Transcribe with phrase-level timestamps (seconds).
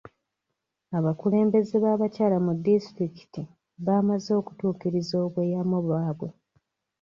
[0.97, 3.41] Abakulembeze b'abakyala mu disitulikiti
[3.85, 6.29] baamaze kutuukiriza obweyamo bwabwe.